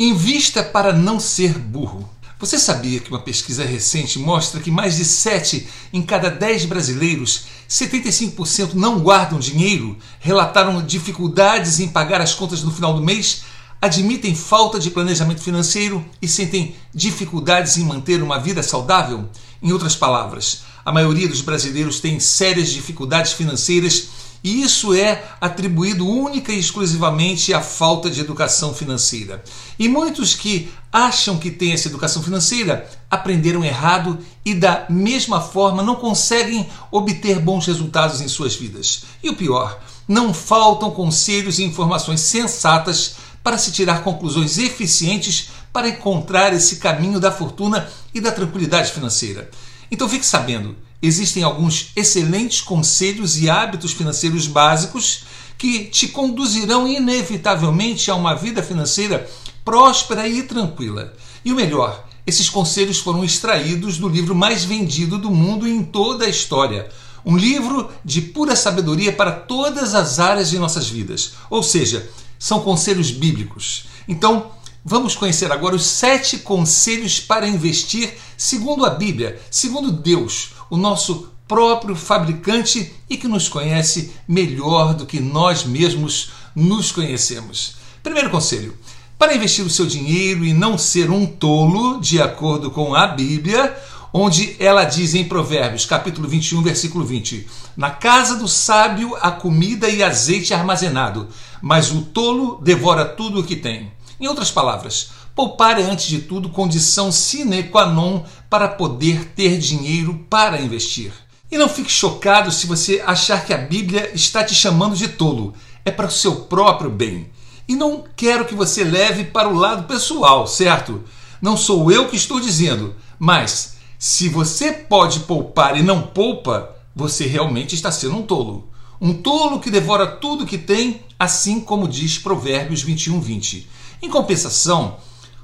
[0.00, 2.08] Invista para não ser burro.
[2.38, 7.46] Você sabia que uma pesquisa recente mostra que mais de 7 em cada 10 brasileiros,
[7.68, 13.42] 75% não guardam dinheiro, relataram dificuldades em pagar as contas no final do mês,
[13.82, 19.28] admitem falta de planejamento financeiro e sentem dificuldades em manter uma vida saudável?
[19.60, 24.10] Em outras palavras, a maioria dos brasileiros tem sérias dificuldades financeiras
[24.42, 29.42] e isso é atribuído única e exclusivamente à falta de educação financeira.
[29.78, 35.82] E muitos que acham que têm essa educação financeira aprenderam errado e, da mesma forma,
[35.82, 39.04] não conseguem obter bons resultados em suas vidas.
[39.22, 45.88] E o pior, não faltam conselhos e informações sensatas para se tirar conclusões eficientes para
[45.88, 49.50] encontrar esse caminho da fortuna e da tranquilidade financeira.
[49.90, 55.24] Então fique sabendo existem alguns excelentes conselhos e hábitos financeiros básicos
[55.56, 59.28] que te conduzirão inevitavelmente a uma vida financeira
[59.64, 61.12] próspera e tranquila.
[61.44, 66.24] E o melhor, esses conselhos foram extraídos do livro mais vendido do mundo em toda
[66.24, 66.88] a história.
[67.24, 71.32] Um livro de pura sabedoria para todas as áreas de nossas vidas.
[71.50, 72.08] Ou seja,
[72.38, 73.86] são conselhos bíblicos.
[74.06, 74.52] Então,
[74.84, 81.30] vamos conhecer agora os sete conselhos para investir segundo a Bíblia, segundo Deus, o nosso
[81.46, 87.76] próprio fabricante e que nos conhece melhor do que nós mesmos nos conhecemos.
[88.02, 88.76] Primeiro conselho:
[89.18, 93.76] para investir o seu dinheiro e não ser um tolo, de acordo com a Bíblia,
[94.12, 99.88] onde ela diz em Provérbios, capítulo 21, versículo 20: Na casa do sábio há comida
[99.88, 101.28] e azeite armazenado,
[101.60, 103.90] mas o tolo devora tudo o que tem.
[104.20, 109.56] Em outras palavras, Poupar é, antes de tudo, condição sine qua non para poder ter
[109.56, 111.12] dinheiro para investir.
[111.48, 115.54] E não fique chocado se você achar que a Bíblia está te chamando de tolo.
[115.84, 117.30] É para o seu próprio bem.
[117.68, 121.04] E não quero que você leve para o lado pessoal, certo?
[121.40, 127.28] Não sou eu que estou dizendo, mas se você pode poupar e não poupa, você
[127.28, 128.68] realmente está sendo um tolo.
[129.00, 133.70] Um tolo que devora tudo que tem, assim como diz Provérbios 21, 20.
[134.02, 134.96] Em compensação,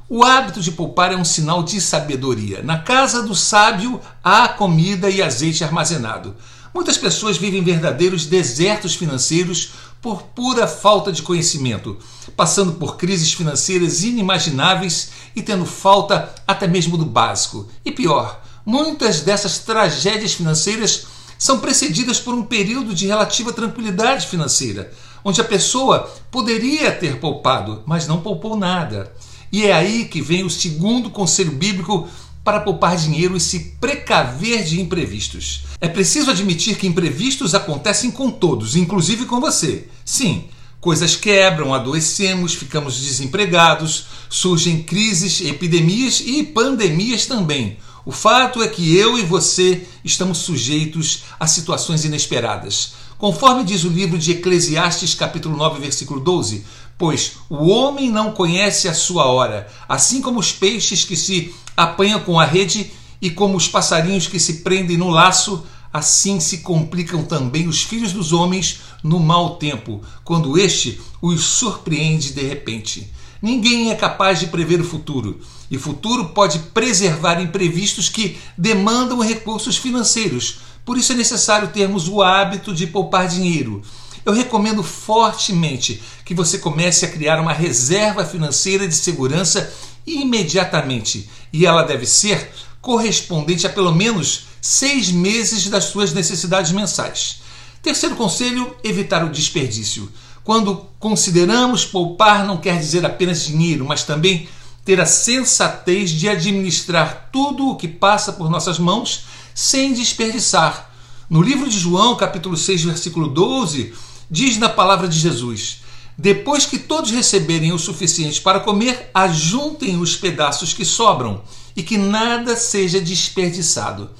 [0.09, 2.63] o hábito de poupar é um sinal de sabedoria.
[2.63, 6.37] Na casa do sábio há comida e azeite armazenado.
[6.75, 9.73] Muitas pessoas vivem verdadeiros desertos financeiros
[10.03, 11.97] por pura falta de conhecimento,
[12.37, 17.69] passando por crises financeiras inimagináveis e tendo falta até mesmo do básico.
[17.83, 21.07] E pior, muitas dessas tragédias financeiras
[21.39, 24.93] são precedidas por um período de relativa tranquilidade financeira,
[25.25, 29.11] onde a pessoa poderia ter poupado, mas não poupou nada.
[29.55, 32.09] E é aí que vem o segundo conselho bíblico
[32.43, 35.67] para poupar dinheiro e se precaver de imprevistos.
[35.81, 39.87] É preciso admitir que imprevistos acontecem com todos, inclusive com você.
[40.05, 40.47] Sim,
[40.81, 47.77] coisas quebram, adoecemos, ficamos desempregados, surgem crises, epidemias e pandemias também.
[48.05, 52.95] O fato é que eu e você estamos sujeitos a situações inesperadas.
[53.17, 56.65] Conforme diz o livro de Eclesiastes, capítulo 9, versículo 12,
[56.97, 62.21] Pois o homem não conhece a sua hora, assim como os peixes que se apanham
[62.21, 67.25] com a rede e como os passarinhos que se prendem no laço, assim se complicam
[67.25, 73.11] também os filhos dos homens no mau tempo, quando este os surpreende de repente.
[73.43, 75.41] Ninguém é capaz de prever o futuro,
[75.71, 80.61] e futuro pode preservar imprevistos que demandam recursos financeiros.
[80.85, 83.83] Por isso é necessário termos o hábito de poupar dinheiro
[84.25, 89.73] eu recomendo fortemente que você comece a criar uma reserva financeira de segurança
[90.07, 97.41] imediatamente e ela deve ser correspondente a pelo menos seis meses das suas necessidades mensais.
[97.83, 100.11] Terceiro conselho: evitar o desperdício.
[100.43, 104.49] Quando consideramos poupar, não quer dizer apenas dinheiro, mas também
[104.85, 109.25] ter a sensatez de administrar tudo o que passa por nossas mãos
[109.55, 110.91] sem desperdiçar.
[111.31, 113.95] No livro de João, capítulo 6, versículo 12,
[114.31, 115.83] Diz na palavra de Jesus:
[116.17, 121.43] Depois que todos receberem o suficiente para comer, ajuntem os pedaços que sobram
[121.77, 124.11] e que nada seja desperdiçado.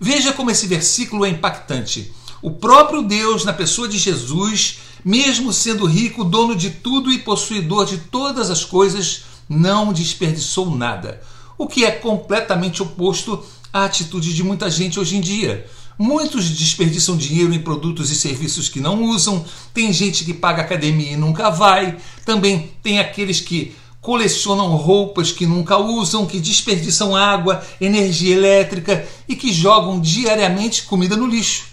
[0.00, 2.12] Veja como esse versículo é impactante.
[2.42, 7.86] O próprio Deus, na pessoa de Jesus, mesmo sendo rico, dono de tudo e possuidor
[7.86, 11.22] de todas as coisas, não desperdiçou nada.
[11.56, 13.42] O que é completamente oposto
[13.72, 15.66] à atitude de muita gente hoje em dia.
[15.98, 21.12] Muitos desperdiçam dinheiro em produtos e serviços que não usam, tem gente que paga academia
[21.12, 27.64] e nunca vai, também tem aqueles que colecionam roupas que nunca usam, que desperdiçam água,
[27.80, 31.68] energia elétrica e que jogam diariamente comida no lixo.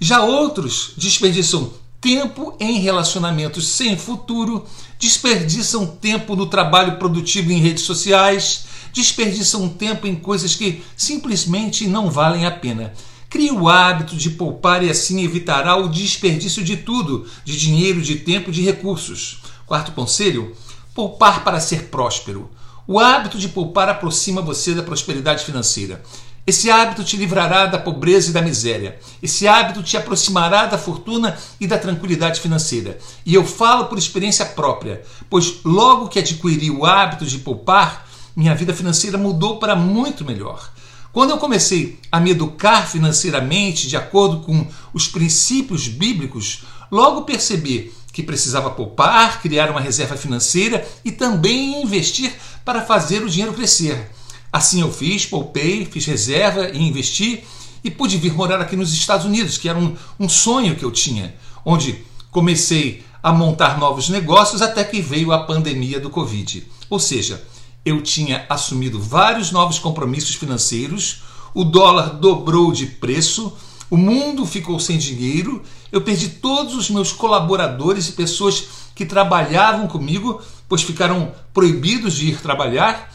[0.00, 4.66] Já outros desperdiçam tempo em relacionamentos sem futuro,
[4.98, 12.10] desperdiçam tempo no trabalho produtivo em redes sociais, desperdiçam tempo em coisas que simplesmente não
[12.10, 12.92] valem a pena.
[13.36, 18.14] Crie o hábito de poupar e assim evitará o desperdício de tudo, de dinheiro, de
[18.14, 19.42] tempo, de recursos.
[19.66, 20.56] Quarto conselho:
[20.94, 22.50] poupar para ser próspero.
[22.86, 26.02] O hábito de poupar aproxima você da prosperidade financeira.
[26.46, 28.98] Esse hábito te livrará da pobreza e da miséria.
[29.22, 32.98] Esse hábito te aproximará da fortuna e da tranquilidade financeira.
[33.26, 38.54] E eu falo por experiência própria, pois logo que adquiri o hábito de poupar, minha
[38.54, 40.70] vida financeira mudou para muito melhor.
[41.16, 47.90] Quando eu comecei a me educar financeiramente de acordo com os princípios bíblicos, logo percebi
[48.12, 52.34] que precisava poupar, criar uma reserva financeira e também investir
[52.66, 54.10] para fazer o dinheiro crescer.
[54.52, 57.42] Assim eu fiz, poupei, fiz reserva e investi
[57.82, 60.90] e pude vir morar aqui nos Estados Unidos, que era um, um sonho que eu
[60.90, 61.34] tinha,
[61.64, 66.62] onde comecei a montar novos negócios até que veio a pandemia do Covid.
[66.90, 67.42] Ou seja,
[67.86, 71.22] eu tinha assumido vários novos compromissos financeiros,
[71.54, 73.56] o dólar dobrou de preço,
[73.88, 75.62] o mundo ficou sem dinheiro,
[75.92, 82.26] eu perdi todos os meus colaboradores e pessoas que trabalhavam comigo, pois ficaram proibidos de
[82.30, 83.14] ir trabalhar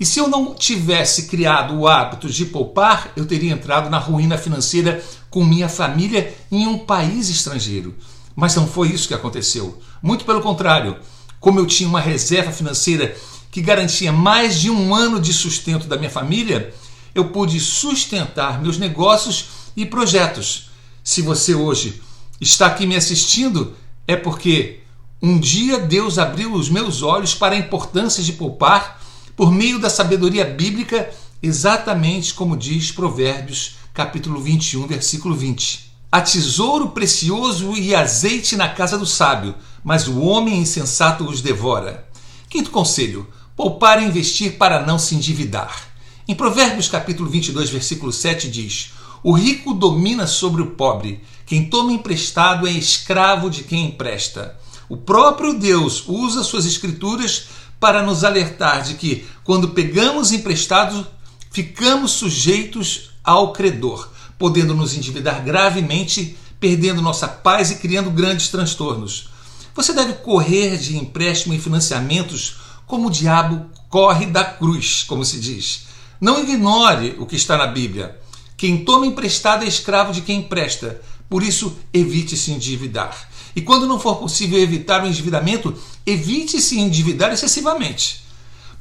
[0.00, 4.38] e se eu não tivesse criado o hábito de poupar, eu teria entrado na ruína
[4.38, 7.94] financeira com minha família em um país estrangeiro.
[8.34, 9.76] Mas não foi isso que aconteceu.
[10.00, 10.96] Muito pelo contrário,
[11.40, 13.16] como eu tinha uma reserva financeira
[13.58, 16.72] que garantia mais de um ano de sustento da minha família,
[17.12, 19.46] eu pude sustentar meus negócios
[19.76, 20.70] e projetos.
[21.02, 22.00] Se você hoje
[22.40, 23.74] está aqui me assistindo,
[24.06, 24.78] é porque
[25.20, 29.02] um dia Deus abriu os meus olhos para a importância de poupar
[29.34, 31.10] por meio da sabedoria bíblica,
[31.42, 35.90] exatamente como diz Provérbios, capítulo 21, versículo 20.
[36.12, 42.06] Há tesouro precioso e azeite na casa do sábio, mas o homem insensato os devora.
[42.48, 43.26] Quinto conselho:
[43.58, 45.88] poupar e investir para não se endividar.
[46.28, 51.90] Em Provérbios capítulo 22, versículo 7 diz: O rico domina sobre o pobre, quem toma
[51.90, 54.56] emprestado é escravo de quem empresta.
[54.88, 57.46] O próprio Deus usa suas escrituras
[57.80, 61.04] para nos alertar de que, quando pegamos emprestado,
[61.50, 64.08] ficamos sujeitos ao credor,
[64.38, 69.30] podendo nos endividar gravemente, perdendo nossa paz e criando grandes transtornos.
[69.74, 75.38] Você deve correr de empréstimo e financiamentos como o diabo corre da cruz, como se
[75.38, 75.86] diz.
[76.20, 78.18] Não ignore o que está na Bíblia.
[78.56, 81.00] Quem toma emprestado é escravo de quem empresta.
[81.28, 83.28] Por isso, evite se endividar.
[83.54, 88.24] E quando não for possível evitar o endividamento, evite se endividar excessivamente.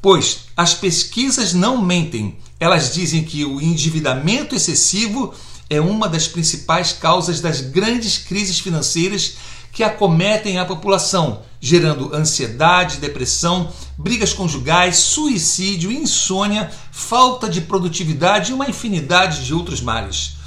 [0.02, 2.38] Pois as pesquisas não mentem.
[2.60, 5.34] Elas dizem que o endividamento excessivo
[5.70, 9.36] é uma das principais causas das grandes crises financeiras
[9.78, 18.56] que acometem a população, gerando ansiedade, depressão, brigas conjugais, suicídio, insônia, falta de produtividade e
[18.56, 20.38] uma infinidade de outros males.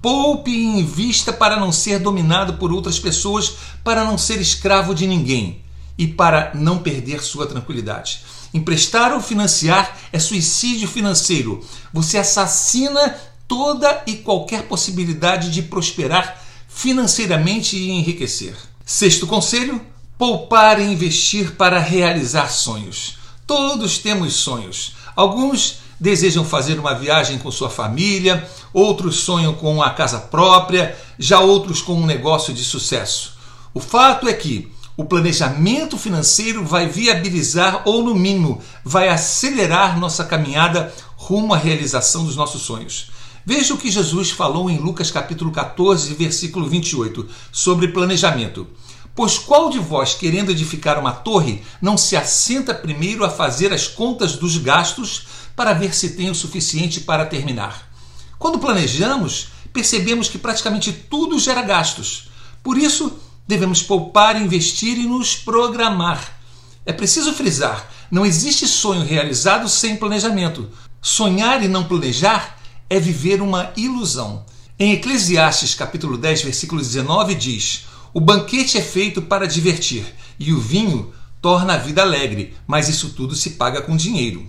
[0.00, 5.04] Poupe e invista para não ser dominado por outras pessoas, para não ser escravo de
[5.04, 5.64] ninguém
[5.98, 8.20] e para não perder sua tranquilidade.
[8.54, 11.60] Emprestar ou financiar é suicídio financeiro.
[11.92, 13.16] Você assassina
[13.48, 18.54] toda e qualquer possibilidade de prosperar financeiramente e enriquecer.
[18.88, 19.80] Sexto conselho:
[20.16, 23.18] poupar e investir para realizar sonhos.
[23.44, 24.94] Todos temos sonhos.
[25.16, 31.40] Alguns desejam fazer uma viagem com sua família, outros sonham com a casa própria, já
[31.40, 33.36] outros com um negócio de sucesso.
[33.74, 40.24] O fato é que o planejamento financeiro vai viabilizar ou, no mínimo, vai acelerar nossa
[40.24, 43.10] caminhada rumo à realização dos nossos sonhos.
[43.48, 48.66] Veja o que Jesus falou em Lucas capítulo 14, versículo 28, sobre planejamento.
[49.14, 53.86] Pois qual de vós, querendo edificar uma torre, não se assenta primeiro a fazer as
[53.86, 57.88] contas dos gastos para ver se tem o suficiente para terminar.
[58.36, 62.28] Quando planejamos, percebemos que praticamente tudo gera gastos.
[62.64, 66.36] Por isso, devemos poupar, investir e nos programar.
[66.84, 70.68] É preciso frisar: não existe sonho realizado sem planejamento.
[71.00, 72.56] Sonhar e não planejar
[72.88, 74.44] é viver uma ilusão.
[74.78, 80.04] Em Eclesiastes capítulo 10, versículo 19 diz: O banquete é feito para divertir,
[80.38, 84.46] e o vinho torna a vida alegre, mas isso tudo se paga com dinheiro.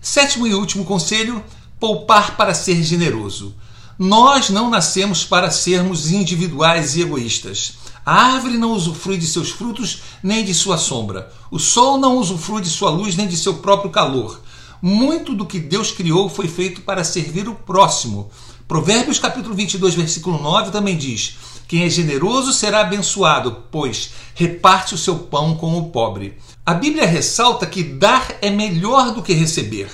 [0.00, 1.42] Sétimo e último conselho:
[1.78, 3.54] poupar para ser generoso.
[3.98, 7.74] Nós não nascemos para sermos individuais e egoístas.
[8.04, 11.30] A árvore não usufrui de seus frutos nem de sua sombra.
[11.50, 14.40] O sol não usufrui de sua luz nem de seu próprio calor.
[14.82, 18.30] Muito do que Deus criou foi feito para servir o próximo.
[18.66, 21.36] Provérbios capítulo 22, versículo 9 também diz:
[21.68, 26.38] Quem é generoso será abençoado, pois reparte o seu pão com o pobre.
[26.64, 29.90] A Bíblia ressalta que dar é melhor do que receber.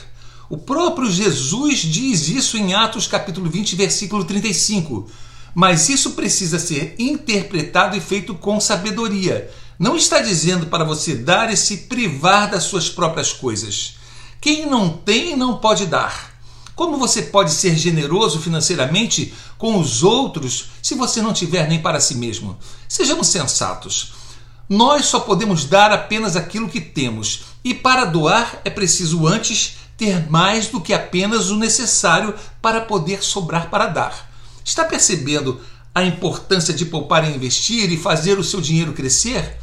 [0.48, 5.08] O próprio Jesus diz isso em Atos capítulo 20, versículo 35.
[5.52, 9.50] Mas isso precisa ser interpretado e feito com sabedoria.
[9.78, 13.95] Não está dizendo para você dar e se privar das suas próprias coisas.
[14.46, 16.30] Quem não tem não pode dar.
[16.76, 21.98] Como você pode ser generoso financeiramente com os outros se você não tiver nem para
[21.98, 22.56] si mesmo?
[22.88, 24.12] Sejamos sensatos.
[24.68, 30.30] Nós só podemos dar apenas aquilo que temos, e para doar é preciso antes ter
[30.30, 34.30] mais do que apenas o necessário para poder sobrar para dar.
[34.64, 35.60] Está percebendo
[35.92, 39.58] a importância de poupar e investir e fazer o seu dinheiro crescer?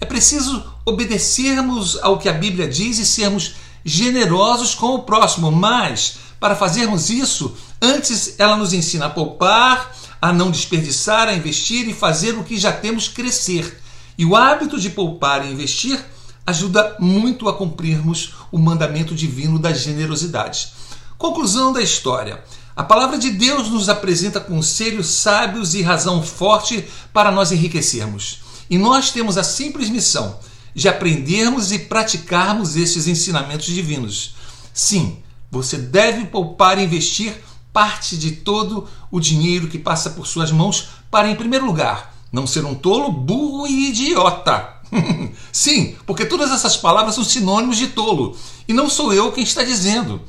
[0.00, 6.16] É preciso obedecermos ao que a Bíblia diz e sermos generosos com o próximo, mas
[6.38, 11.94] para fazermos isso, antes ela nos ensina a poupar, a não desperdiçar, a investir e
[11.94, 13.80] fazer o que já temos crescer.
[14.18, 16.04] E o hábito de poupar e investir
[16.46, 20.72] ajuda muito a cumprirmos o mandamento divino da generosidade.
[21.16, 22.42] Conclusão da história.
[22.74, 28.40] A palavra de Deus nos apresenta conselhos sábios e razão forte para nós enriquecermos.
[28.68, 30.38] E nós temos a simples missão
[30.74, 34.34] de aprendermos e praticarmos estes ensinamentos divinos.
[34.72, 35.18] Sim,
[35.50, 37.34] você deve poupar e investir
[37.72, 42.46] parte de todo o dinheiro que passa por suas mãos para, em primeiro lugar, não
[42.46, 44.80] ser um tolo, burro e idiota.
[45.50, 48.36] Sim, porque todas essas palavras são sinônimos de tolo.
[48.66, 50.20] E não sou eu quem está dizendo.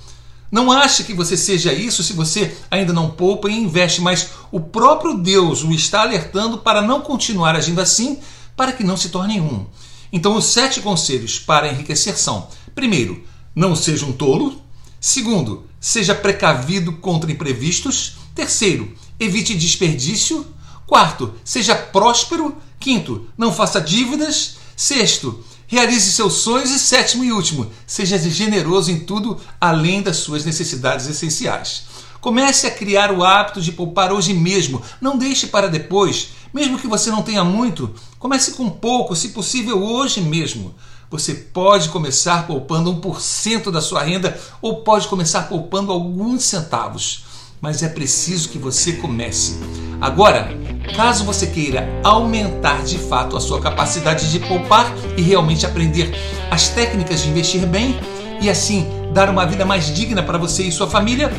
[0.51, 4.59] Não ache que você seja isso se você ainda não poupa e investe, mas o
[4.59, 8.19] próprio Deus o está alertando para não continuar agindo assim,
[8.55, 9.65] para que não se torne um.
[10.13, 13.24] Então, os sete conselhos para enriquecer são: primeiro,
[13.55, 14.62] não seja um tolo.
[15.01, 18.17] Segundo, seja precavido contra imprevistos.
[18.36, 20.46] Terceiro, evite desperdício.
[20.86, 22.55] Quarto, seja próspero.
[22.79, 24.58] Quinto, não faça dívidas.
[24.77, 26.70] Sexto, realize seus sonhos.
[26.70, 31.86] E sétimo e último, seja generoso em tudo além das suas necessidades essenciais.
[32.24, 34.82] Comece a criar o hábito de poupar hoje mesmo.
[35.01, 36.30] Não deixe para depois.
[36.53, 40.74] Mesmo que você não tenha muito, comece com pouco, se possível hoje mesmo.
[41.12, 47.25] Você pode começar poupando 1% da sua renda ou pode começar poupando alguns centavos.
[47.60, 49.60] Mas é preciso que você comece.
[50.00, 50.50] Agora,
[50.96, 56.13] Caso você queira aumentar de fato a sua capacidade de poupar e realmente aprender
[56.51, 58.00] as técnicas de investir bem
[58.43, 61.31] e assim dar uma vida mais digna para você e sua família,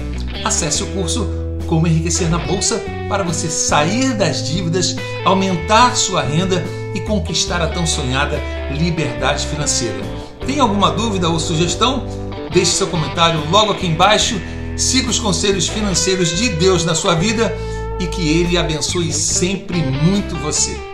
[0.43, 1.29] acesse o curso
[1.67, 7.67] Como Enriquecer na Bolsa para você sair das dívidas, aumentar sua renda e conquistar a
[7.67, 8.41] tão sonhada
[8.73, 9.99] liberdade financeira.
[10.47, 12.07] Tem alguma dúvida ou sugestão?
[12.51, 14.41] Deixe seu comentário logo aqui embaixo.
[14.77, 17.55] Siga os conselhos financeiros de Deus na sua vida
[18.01, 20.94] e que Ele abençoe sempre muito você.